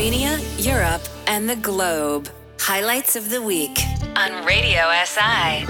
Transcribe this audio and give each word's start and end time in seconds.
Slovenia, 0.00 0.40
Europe, 0.64 1.02
and 1.26 1.46
the 1.46 1.56
globe. 1.56 2.30
Highlights 2.58 3.16
of 3.16 3.28
the 3.28 3.42
week 3.42 3.78
on 4.16 4.46
Radio 4.46 4.80
SI. 5.04 5.66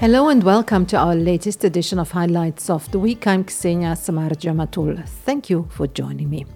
Hello 0.00 0.30
and 0.30 0.42
welcome 0.42 0.86
to 0.86 0.96
our 0.96 1.14
latest 1.14 1.62
edition 1.62 1.98
of 1.98 2.12
Highlights 2.12 2.70
of 2.70 2.90
the 2.92 2.98
Week. 2.98 3.26
I'm 3.26 3.44
Ksenia 3.44 3.94
Samarjamatul. 3.94 5.06
Thank 5.26 5.50
you 5.50 5.68
for 5.68 5.86
joining 5.86 6.30
me. 6.30 6.46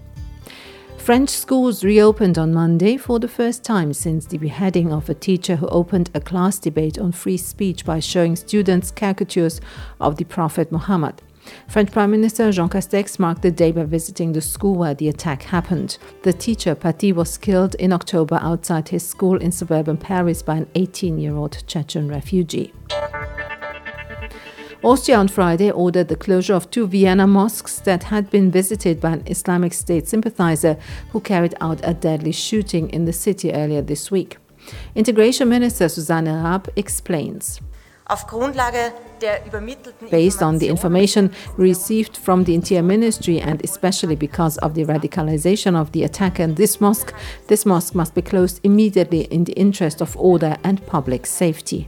French 0.97 1.29
schools 1.29 1.83
reopened 1.83 2.39
on 2.39 2.51
Monday 2.51 2.97
for 2.97 3.19
the 3.19 3.27
first 3.27 3.63
time 3.63 3.93
since 3.93 4.25
the 4.25 4.39
beheading 4.39 4.91
of 4.91 5.07
a 5.07 5.13
teacher 5.13 5.57
who 5.57 5.67
opened 5.67 6.09
a 6.15 6.19
class 6.19 6.57
debate 6.57 6.97
on 6.97 7.11
free 7.11 7.37
speech 7.37 7.85
by 7.85 7.99
showing 7.99 8.35
students 8.35 8.89
caricatures 8.89 9.61
of 9.99 10.15
the 10.15 10.25
Prophet 10.25 10.71
Muhammad. 10.71 11.21
French 11.67 11.91
Prime 11.91 12.11
Minister 12.11 12.51
Jean 12.51 12.69
Castex 12.69 13.17
marked 13.19 13.41
the 13.41 13.51
day 13.51 13.71
by 13.71 13.83
visiting 13.83 14.33
the 14.33 14.41
school 14.41 14.75
where 14.75 14.93
the 14.93 15.09
attack 15.09 15.43
happened. 15.43 15.97
The 16.23 16.33
teacher, 16.33 16.75
Paty, 16.75 17.13
was 17.13 17.37
killed 17.37 17.75
in 17.75 17.93
October 17.93 18.39
outside 18.41 18.89
his 18.89 19.07
school 19.07 19.37
in 19.37 19.51
suburban 19.51 19.97
Paris 19.97 20.41
by 20.43 20.57
an 20.57 20.67
18 20.75 21.17
year 21.17 21.35
old 21.35 21.63
Chechen 21.67 22.07
refugee. 22.07 22.73
Austria 24.83 25.17
on 25.17 25.27
Friday 25.27 25.69
ordered 25.69 26.07
the 26.07 26.15
closure 26.15 26.55
of 26.55 26.71
two 26.71 26.87
Vienna 26.87 27.27
mosques 27.27 27.79
that 27.81 28.03
had 28.05 28.31
been 28.31 28.49
visited 28.49 28.99
by 28.99 29.11
an 29.11 29.23
Islamic 29.27 29.73
State 29.73 30.07
sympathizer 30.07 30.75
who 31.11 31.19
carried 31.19 31.53
out 31.61 31.79
a 31.83 31.93
deadly 31.93 32.31
shooting 32.31 32.89
in 32.89 33.05
the 33.05 33.13
city 33.13 33.53
earlier 33.53 33.83
this 33.83 34.09
week. 34.09 34.37
Integration 34.95 35.49
Minister 35.49 35.87
Susanne 35.87 36.25
Raab 36.25 36.67
explains. 36.75 37.61
Based 40.09 40.43
on 40.43 40.57
the 40.57 40.67
information 40.67 41.31
received 41.55 42.17
from 42.17 42.43
the 42.43 42.53
Interior 42.53 42.83
Ministry 42.83 43.39
and 43.39 43.63
especially 43.63 44.15
because 44.15 44.57
of 44.57 44.73
the 44.73 44.83
radicalization 44.83 45.79
of 45.79 45.91
the 45.93 46.03
attacker 46.03 46.43
in 46.43 46.55
this 46.55 46.81
mosque, 46.81 47.13
this 47.47 47.65
mosque 47.65 47.95
must 47.95 48.13
be 48.13 48.21
closed 48.21 48.59
immediately 48.63 49.21
in 49.25 49.45
the 49.45 49.53
interest 49.53 50.01
of 50.01 50.17
order 50.17 50.57
and 50.63 50.85
public 50.87 51.25
safety. 51.25 51.87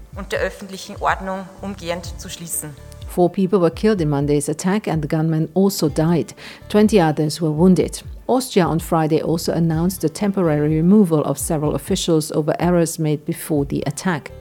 Four 3.08 3.30
people 3.30 3.60
were 3.60 3.70
killed 3.70 4.02
in 4.02 4.10
Monday's 4.10 4.48
attack 4.48 4.88
and 4.88 5.02
the 5.02 5.08
gunman 5.08 5.50
also 5.54 5.90
died. 5.90 6.34
20 6.70 7.00
others 7.00 7.42
were 7.42 7.52
wounded. 7.52 8.02
Austria 8.28 8.66
on 8.66 8.80
Friday 8.80 9.22
also 9.22 9.52
announced 9.52 10.02
the 10.02 10.10
temporary 10.10 10.78
removal 10.78 11.24
of 11.26 11.38
several 11.38 11.76
officials 11.76 12.32
over 12.32 12.56
errors 12.60 12.98
made 12.98 13.26
before 13.26 13.66
the 13.66 13.84
attack. 13.86 14.32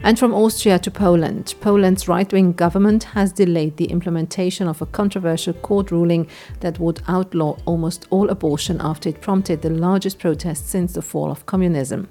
And 0.00 0.16
from 0.16 0.32
Austria 0.32 0.78
to 0.78 0.92
Poland, 0.92 1.54
Poland's 1.60 2.06
right 2.06 2.32
wing 2.32 2.52
government 2.52 3.02
has 3.02 3.32
delayed 3.32 3.76
the 3.76 3.86
implementation 3.86 4.68
of 4.68 4.80
a 4.80 4.86
controversial 4.86 5.54
court 5.54 5.90
ruling 5.90 6.28
that 6.60 6.78
would 6.78 7.02
outlaw 7.08 7.56
almost 7.66 8.06
all 8.10 8.30
abortion 8.30 8.80
after 8.80 9.08
it 9.08 9.20
prompted 9.20 9.60
the 9.60 9.70
largest 9.70 10.20
protest 10.20 10.68
since 10.68 10.92
the 10.92 11.02
fall 11.02 11.32
of 11.32 11.46
communism. 11.46 12.08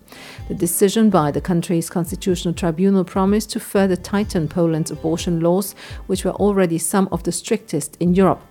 The 0.50 0.54
decision 0.54 1.10
by 1.10 1.32
the 1.32 1.40
country's 1.40 1.90
constitutional 1.90 2.54
tribunal 2.54 3.06
promised 3.06 3.52
to 3.52 3.60
further 3.62 3.96
tighten 3.96 4.50
Poland's 4.50 4.92
abortion 4.92 5.40
laws, 5.40 5.74
which 6.08 6.26
were 6.26 6.32
already 6.32 6.78
some 6.78 7.08
of 7.14 7.24
the 7.24 7.32
strictest 7.32 7.96
in 8.02 8.14
Europe. 8.14 8.42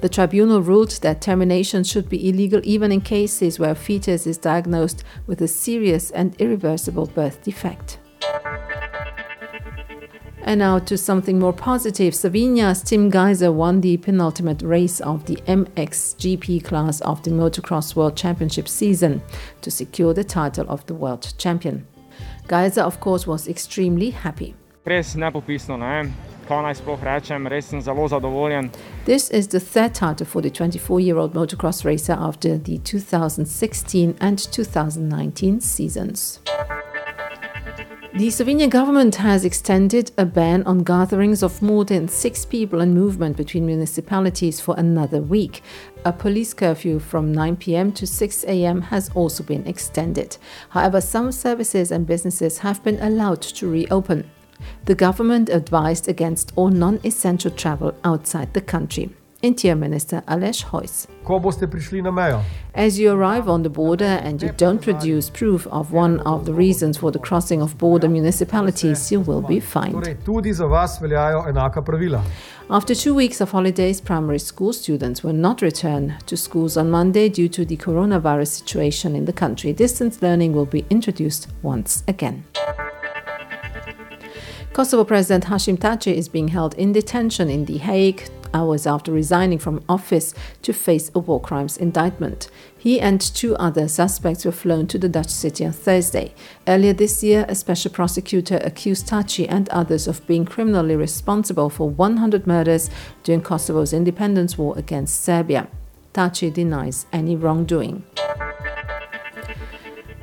The 0.00 0.08
tribunal 0.08 0.62
ruled 0.62 0.92
that 1.02 1.20
termination 1.20 1.84
should 1.84 2.08
be 2.08 2.30
illegal 2.30 2.62
even 2.64 2.90
in 2.90 3.02
cases 3.02 3.58
where 3.58 3.72
a 3.72 3.74
fetus 3.74 4.26
is 4.26 4.38
diagnosed 4.38 5.04
with 5.26 5.42
a 5.42 5.48
serious 5.48 6.10
and 6.12 6.34
irreversible 6.40 7.06
birth 7.06 7.42
defect. 7.42 7.98
And 10.46 10.60
now 10.60 10.78
to 10.78 10.96
something 10.96 11.40
more 11.40 11.52
positive. 11.52 12.14
Slovenia's 12.14 12.80
Tim 12.80 13.10
Gajser 13.10 13.52
won 13.52 13.80
the 13.80 13.96
penultimate 13.96 14.62
race 14.62 15.00
of 15.00 15.26
the 15.26 15.36
MXGP 15.48 16.64
class 16.64 17.00
of 17.00 17.20
the 17.24 17.32
Motocross 17.32 17.96
World 17.96 18.16
Championship 18.16 18.68
season 18.68 19.20
to 19.62 19.72
secure 19.72 20.14
the 20.14 20.22
title 20.22 20.64
of 20.68 20.86
the 20.86 20.94
world 20.94 21.34
champion. 21.36 21.84
Gajser, 22.46 22.82
of 22.82 23.00
course, 23.00 23.26
was 23.26 23.48
extremely 23.48 24.10
happy. 24.10 24.54
This 29.04 29.30
is 29.30 29.48
the 29.48 29.58
third 29.58 29.94
title 29.94 30.26
for 30.26 30.40
the 30.40 30.50
24 30.50 31.00
year 31.00 31.18
old 31.18 31.34
motocross 31.34 31.84
racer 31.84 32.12
after 32.12 32.56
the 32.56 32.78
2016 32.78 34.16
and 34.20 34.38
2019 34.38 35.60
seasons. 35.60 36.38
The 38.16 38.28
Slovenian 38.28 38.70
government 38.70 39.16
has 39.16 39.44
extended 39.44 40.10
a 40.16 40.24
ban 40.24 40.62
on 40.62 40.84
gatherings 40.84 41.42
of 41.42 41.60
more 41.60 41.84
than 41.84 42.08
six 42.08 42.46
people 42.46 42.80
and 42.80 42.94
movement 42.94 43.36
between 43.36 43.66
municipalities 43.66 44.58
for 44.58 44.74
another 44.78 45.20
week. 45.20 45.62
A 46.06 46.14
police 46.14 46.54
curfew 46.54 46.98
from 46.98 47.30
9 47.30 47.56
pm 47.56 47.92
to 47.92 48.06
6 48.06 48.44
am 48.46 48.80
has 48.80 49.10
also 49.14 49.44
been 49.44 49.66
extended. 49.66 50.38
However, 50.70 51.02
some 51.02 51.30
services 51.30 51.92
and 51.92 52.06
businesses 52.06 52.56
have 52.56 52.82
been 52.82 52.98
allowed 53.00 53.42
to 53.42 53.70
reopen. 53.70 54.30
The 54.86 54.94
government 54.94 55.50
advised 55.50 56.08
against 56.08 56.54
all 56.56 56.70
non 56.70 57.00
essential 57.04 57.50
travel 57.50 57.94
outside 58.02 58.54
the 58.54 58.62
country. 58.62 59.10
Interior 59.42 59.76
Minister 59.76 60.22
Aleš 60.26 60.64
Hojs. 60.64 61.06
As 62.74 62.98
you 62.98 63.10
arrive 63.12 63.48
on 63.48 63.62
the 63.62 63.70
border 63.70 64.04
and 64.04 64.42
you 64.42 64.50
don't 64.56 64.80
produce 64.80 65.28
proof 65.30 65.66
of 65.66 65.92
one 65.92 66.20
of 66.20 66.46
the 66.46 66.52
reasons 66.54 66.98
for 66.98 67.10
the 67.10 67.18
crossing 67.18 67.60
of 67.60 67.76
border 67.78 68.08
municipalities, 68.08 69.10
you 69.12 69.20
will 69.20 69.42
be 69.42 69.60
fined. 69.60 70.06
After 72.68 72.94
two 72.94 73.14
weeks 73.14 73.40
of 73.40 73.50
holidays, 73.50 74.00
primary 74.00 74.38
school 74.38 74.72
students 74.72 75.22
will 75.22 75.32
not 75.32 75.62
return 75.62 76.16
to 76.26 76.36
schools 76.36 76.76
on 76.76 76.90
Monday 76.90 77.28
due 77.28 77.48
to 77.48 77.64
the 77.64 77.76
coronavirus 77.76 78.48
situation 78.48 79.14
in 79.14 79.24
the 79.24 79.32
country. 79.32 79.72
Distance 79.72 80.22
learning 80.22 80.52
will 80.52 80.66
be 80.66 80.84
introduced 80.90 81.48
once 81.62 82.02
again. 82.08 82.44
Kosovo 84.76 85.04
President 85.04 85.44
Hashim 85.44 85.78
Thaci 85.78 86.12
is 86.12 86.28
being 86.28 86.48
held 86.48 86.74
in 86.74 86.92
detention 86.92 87.48
in 87.48 87.64
The 87.64 87.78
Hague 87.78 88.28
hours 88.54 88.86
after 88.86 89.12
resigning 89.12 89.58
from 89.58 89.84
office 89.88 90.34
to 90.62 90.72
face 90.72 91.10
a 91.14 91.18
war 91.18 91.40
crimes 91.40 91.76
indictment. 91.76 92.50
He 92.76 93.00
and 93.00 93.20
two 93.20 93.56
other 93.56 93.88
suspects 93.88 94.44
were 94.44 94.52
flown 94.52 94.86
to 94.88 94.98
the 94.98 95.08
Dutch 95.08 95.30
city 95.30 95.64
on 95.64 95.72
Thursday. 95.72 96.34
Earlier 96.68 96.92
this 96.92 97.22
year, 97.24 97.44
a 97.48 97.54
special 97.54 97.90
prosecutor 97.90 98.60
accused 98.62 99.08
Thaci 99.08 99.46
and 99.48 99.68
others 99.70 100.06
of 100.06 100.26
being 100.26 100.44
criminally 100.44 100.96
responsible 100.96 101.70
for 101.70 101.88
100 101.88 102.46
murders 102.46 102.90
during 103.24 103.42
Kosovo's 103.42 103.92
independence 103.92 104.56
war 104.56 104.76
against 104.78 105.22
Serbia. 105.22 105.68
Thaci 106.14 106.52
denies 106.52 107.06
any 107.12 107.36
wrongdoing. 107.36 108.04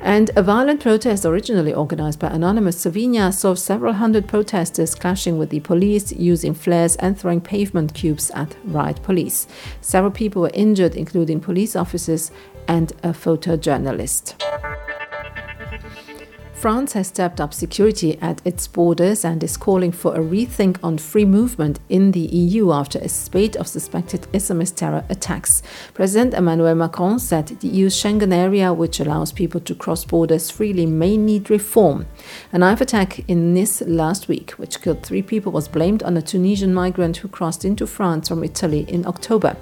And 0.04 0.30
a 0.36 0.42
violent 0.42 0.80
protest 0.82 1.24
originally 1.24 1.72
organized 1.72 2.18
by 2.18 2.28
Anonymous 2.28 2.84
Slovenia 2.84 3.32
saw 3.32 3.54
several 3.54 3.94
hundred 3.94 4.28
protesters 4.28 4.94
clashing 4.94 5.38
with 5.38 5.48
the 5.48 5.60
police, 5.60 6.12
using 6.12 6.52
flares 6.52 6.94
and 6.96 7.18
throwing 7.18 7.40
pavement 7.40 7.94
cubes 7.94 8.30
at 8.32 8.54
riot 8.64 9.02
police. 9.02 9.46
Several 9.80 10.12
people 10.12 10.42
were 10.42 10.50
injured, 10.52 10.94
including 10.94 11.40
police 11.40 11.74
officers 11.74 12.30
and 12.68 12.92
a 13.02 13.14
photojournalist. 13.14 14.34
France 16.64 16.94
has 16.94 17.08
stepped 17.08 17.42
up 17.42 17.52
security 17.52 18.16
at 18.22 18.40
its 18.46 18.66
borders 18.66 19.22
and 19.22 19.44
is 19.44 19.54
calling 19.54 19.92
for 19.92 20.14
a 20.14 20.18
rethink 20.20 20.78
on 20.82 20.96
free 20.96 21.26
movement 21.26 21.78
in 21.90 22.12
the 22.12 22.20
EU 22.20 22.72
after 22.72 22.98
a 23.00 23.08
spate 23.10 23.54
of 23.56 23.68
suspected 23.68 24.22
Islamist 24.32 24.76
terror 24.76 25.04
attacks. 25.10 25.62
President 25.92 26.32
Emmanuel 26.32 26.74
Macron 26.74 27.18
said 27.18 27.48
the 27.48 27.68
EU's 27.68 27.94
Schengen 27.94 28.32
area, 28.32 28.72
which 28.72 28.98
allows 28.98 29.30
people 29.30 29.60
to 29.60 29.74
cross 29.74 30.06
borders 30.06 30.50
freely, 30.50 30.86
may 30.86 31.18
need 31.18 31.50
reform. 31.50 32.06
A 32.50 32.56
knife 32.56 32.80
attack 32.80 33.28
in 33.28 33.52
Nice 33.52 33.82
last 33.82 34.28
week, 34.28 34.52
which 34.52 34.80
killed 34.80 35.02
three 35.02 35.20
people, 35.20 35.52
was 35.52 35.68
blamed 35.68 36.02
on 36.02 36.16
a 36.16 36.22
Tunisian 36.22 36.72
migrant 36.72 37.18
who 37.18 37.28
crossed 37.28 37.66
into 37.66 37.86
France 37.86 38.28
from 38.28 38.42
Italy 38.42 38.86
in 38.88 39.06
October. 39.06 39.54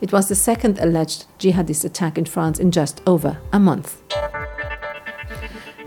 It 0.00 0.10
was 0.10 0.28
the 0.28 0.34
second 0.34 0.80
alleged 0.80 1.26
jihadist 1.38 1.84
attack 1.84 2.18
in 2.18 2.24
France 2.24 2.58
in 2.58 2.72
just 2.72 3.00
over 3.06 3.38
a 3.52 3.60
month. 3.60 4.02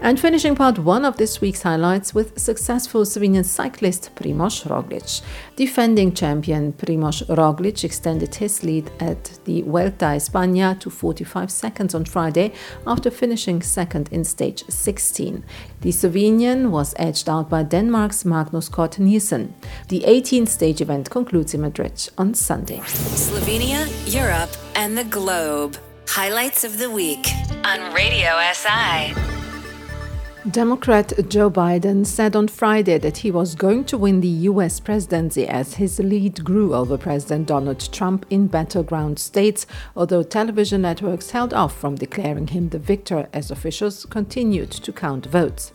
And 0.04 0.20
finishing 0.20 0.56
part 0.56 0.80
one 0.80 1.06
of 1.06 1.18
this 1.18 1.42
week's 1.42 1.62
highlights 1.62 2.12
with 2.16 2.40
successful 2.40 3.04
Slovenian 3.04 3.46
cyclist 3.46 4.10
Primoz 4.16 4.66
Roglic. 4.66 5.22
Defending 5.56 6.12
champion 6.16 6.74
Primoz 6.74 7.24
Roglic 7.28 7.84
extended 7.84 8.34
his 8.34 8.64
lead 8.64 8.90
at 9.00 9.40
the 9.46 9.62
Vuelta 9.62 10.06
España 10.06 10.80
to 10.80 10.90
45 10.90 11.52
seconds 11.52 11.94
on 11.94 12.06
Friday 12.06 12.52
after 12.88 13.12
finishing 13.12 13.62
second 13.62 14.10
in 14.12 14.24
stage 14.24 14.64
16. 14.68 15.44
The 15.82 15.92
Slovenian 15.92 16.72
was 16.72 16.96
edged 16.98 17.30
out 17.30 17.48
by 17.48 17.62
Denmark's 17.62 18.26
Magnus 18.26 18.70
Cort 18.70 18.98
Nielsen. 18.98 19.54
The 19.90 20.00
18th 20.08 20.48
stage 20.48 20.82
event 20.82 21.12
concludes 21.12 21.54
in 21.54 21.62
Madrid 21.62 22.10
on 22.18 22.34
Sunday. 22.34 22.80
Slovenia, 22.80 23.86
Europe, 24.12 24.58
and 24.76 24.98
the 24.98 25.04
globe. 25.04 25.78
Highlights 26.08 26.64
of 26.64 26.80
the 26.80 26.90
week 26.90 27.28
on 27.64 27.94
Radio 27.94 28.32
SI. 28.52 29.31
Democrat 30.50 31.14
Joe 31.30 31.52
Biden 31.52 32.04
said 32.04 32.36
on 32.36 32.48
Friday 32.48 32.98
that 32.98 33.18
he 33.18 33.30
was 33.30 33.54
going 33.54 33.86
to 33.86 33.96
win 33.96 34.22
the 34.22 34.28
U.S. 34.50 34.80
presidency 34.80 35.48
as 35.48 35.76
his 35.76 36.00
lead 36.00 36.44
grew 36.44 36.74
over 36.74 36.98
President 36.98 37.48
Donald 37.48 37.94
Trump 37.94 38.26
in 38.32 38.48
battleground 38.48 39.20
states, 39.20 39.68
although 39.96 40.24
television 40.24 40.82
networks 40.82 41.30
held 41.30 41.54
off 41.54 41.78
from 41.78 41.94
declaring 41.94 42.48
him 42.48 42.70
the 42.70 42.80
victor 42.80 43.30
as 43.34 43.52
officials 43.52 44.04
continued 44.08 44.72
to 44.72 44.92
count 44.92 45.28
votes. 45.28 45.74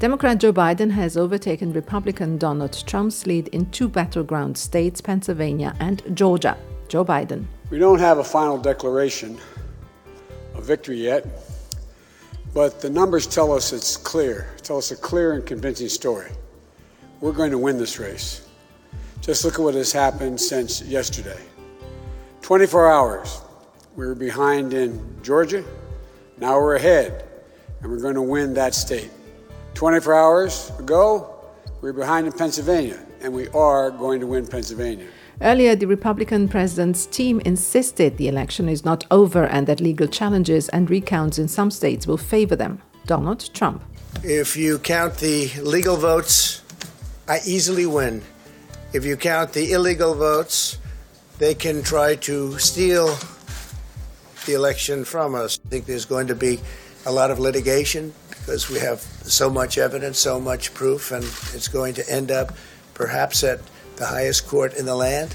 Democrat 0.00 0.38
Joe 0.38 0.52
Biden 0.52 0.90
has 0.90 1.16
overtaken 1.16 1.72
Republican 1.72 2.36
Donald 2.36 2.84
Trump's 2.88 3.28
lead 3.28 3.46
in 3.48 3.70
two 3.70 3.88
battleground 3.88 4.58
states, 4.58 5.00
Pennsylvania 5.00 5.76
and 5.78 6.02
Georgia. 6.16 6.56
Joe 6.88 7.04
Biden. 7.04 7.44
We 7.70 7.78
don't 7.78 8.00
have 8.00 8.18
a 8.18 8.24
final 8.24 8.58
declaration 8.58 9.38
of 10.56 10.64
victory 10.64 10.96
yet. 10.96 11.53
But 12.54 12.80
the 12.80 12.88
numbers 12.88 13.26
tell 13.26 13.52
us 13.52 13.72
it's 13.72 13.96
clear, 13.96 14.48
tell 14.62 14.78
us 14.78 14.92
a 14.92 14.96
clear 14.96 15.32
and 15.32 15.44
convincing 15.44 15.88
story. 15.88 16.30
We're 17.20 17.32
going 17.32 17.50
to 17.50 17.58
win 17.58 17.78
this 17.78 17.98
race. 17.98 18.48
Just 19.20 19.44
look 19.44 19.54
at 19.54 19.60
what 19.60 19.74
has 19.74 19.90
happened 19.90 20.40
since 20.40 20.80
yesterday. 20.82 21.40
24 22.42 22.92
hours, 22.92 23.40
we 23.96 24.06
were 24.06 24.14
behind 24.14 24.72
in 24.72 25.02
Georgia. 25.22 25.64
Now 26.38 26.54
we're 26.54 26.76
ahead, 26.76 27.24
and 27.80 27.90
we're 27.90 28.00
going 28.00 28.14
to 28.14 28.22
win 28.22 28.54
that 28.54 28.74
state. 28.74 29.10
24 29.74 30.14
hours 30.14 30.70
ago, 30.78 31.34
we 31.80 31.90
were 31.90 31.98
behind 31.98 32.28
in 32.28 32.32
Pennsylvania, 32.32 33.04
and 33.20 33.32
we 33.32 33.48
are 33.48 33.90
going 33.90 34.20
to 34.20 34.28
win 34.28 34.46
Pennsylvania. 34.46 35.08
Earlier, 35.40 35.74
the 35.74 35.86
Republican 35.86 36.48
president's 36.48 37.06
team 37.06 37.40
insisted 37.40 38.16
the 38.16 38.28
election 38.28 38.68
is 38.68 38.84
not 38.84 39.04
over 39.10 39.44
and 39.44 39.66
that 39.66 39.80
legal 39.80 40.06
challenges 40.06 40.68
and 40.68 40.88
recounts 40.88 41.38
in 41.38 41.48
some 41.48 41.70
states 41.70 42.06
will 42.06 42.16
favor 42.16 42.54
them. 42.54 42.80
Donald 43.06 43.52
Trump. 43.52 43.82
If 44.22 44.56
you 44.56 44.78
count 44.78 45.16
the 45.18 45.50
legal 45.60 45.96
votes, 45.96 46.62
I 47.28 47.40
easily 47.44 47.84
win. 47.84 48.22
If 48.92 49.04
you 49.04 49.16
count 49.16 49.52
the 49.52 49.72
illegal 49.72 50.14
votes, 50.14 50.78
they 51.38 51.54
can 51.54 51.82
try 51.82 52.14
to 52.16 52.56
steal 52.58 53.16
the 54.46 54.54
election 54.54 55.04
from 55.04 55.34
us. 55.34 55.58
I 55.66 55.68
think 55.68 55.86
there's 55.86 56.04
going 56.04 56.28
to 56.28 56.34
be 56.34 56.60
a 57.06 57.12
lot 57.12 57.30
of 57.30 57.38
litigation 57.38 58.14
because 58.28 58.70
we 58.70 58.78
have 58.78 59.00
so 59.00 59.50
much 59.50 59.78
evidence, 59.78 60.18
so 60.18 60.38
much 60.38 60.72
proof, 60.74 61.10
and 61.10 61.24
it's 61.54 61.68
going 61.68 61.94
to 61.94 62.08
end 62.08 62.30
up 62.30 62.54
perhaps 62.94 63.42
at 63.42 63.60
the 63.96 64.06
highest 64.06 64.46
court 64.48 64.74
in 64.74 64.86
the 64.86 64.94
land. 64.94 65.34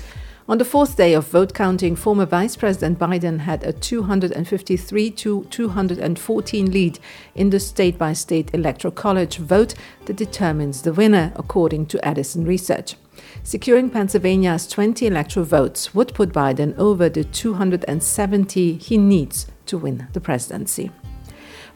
On 0.49 0.57
the 0.57 0.65
fourth 0.65 0.97
day 0.97 1.13
of 1.13 1.27
vote 1.27 1.53
counting, 1.53 1.95
former 1.95 2.25
Vice 2.25 2.55
President 2.55 2.97
Biden 2.97 3.41
had 3.41 3.63
a 3.63 3.71
253 3.71 5.11
to 5.11 5.43
214 5.43 6.71
lead 6.71 6.97
in 7.35 7.51
the 7.51 7.59
state 7.59 7.99
by 7.99 8.13
state 8.13 8.51
electoral 8.55 8.91
college 8.91 9.37
vote 9.37 9.75
that 10.05 10.15
determines 10.15 10.81
the 10.81 10.91
winner, 10.91 11.31
according 11.35 11.85
to 11.85 12.03
Edison 12.03 12.45
Research. 12.45 12.95
Securing 13.43 13.91
Pennsylvania's 13.91 14.67
20 14.67 15.05
electoral 15.05 15.45
votes 15.45 15.93
would 15.93 16.15
put 16.15 16.29
Biden 16.29 16.75
over 16.79 17.09
the 17.09 17.23
270 17.23 18.73
he 18.77 18.97
needs 18.97 19.45
to 19.67 19.77
win 19.77 20.07
the 20.13 20.21
presidency. 20.21 20.89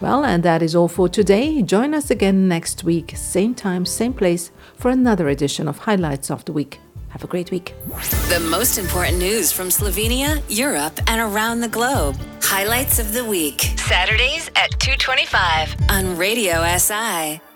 Well, 0.04 0.26
and 0.26 0.44
that 0.44 0.62
is 0.62 0.76
all 0.76 0.90
for 0.90 1.08
today. 1.08 1.62
Join 1.62 1.94
us 1.94 2.12
again 2.12 2.50
next 2.50 2.84
week, 2.84 3.14
same 3.16 3.56
time, 3.56 3.86
same 3.86 4.14
place, 4.14 4.52
for 4.76 4.92
another 4.92 5.30
edition 5.30 5.66
of 5.66 5.78
Highlights 5.78 6.30
of 6.30 6.44
the 6.44 6.52
Week. 6.52 6.82
Have 7.08 7.24
a 7.24 7.28
great 7.28 7.52
week. 7.52 7.74
The 8.28 8.46
most 8.52 8.78
important 8.78 9.18
news 9.18 9.54
from 9.54 9.70
Slovenia, 9.70 10.44
Europe, 10.50 11.00
and 11.08 11.22
around 11.22 11.62
the 11.62 11.70
globe. 11.70 12.18
Highlights 12.42 13.00
of 13.00 13.14
the 13.14 13.24
Week. 13.24 13.62
Saturdays 13.78 14.50
at 14.58 14.78
225 14.82 15.74
on 15.90 16.18
Radio 16.18 16.66
SI. 16.76 17.53